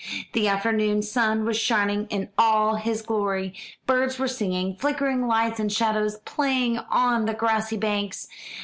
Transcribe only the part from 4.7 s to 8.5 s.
flickering lights and shadows playing on the grassy banks.